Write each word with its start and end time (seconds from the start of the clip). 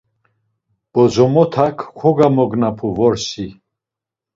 Bozomotak 0.93 1.77
kogomognapu 1.99 2.87
vorsi. 2.97 3.45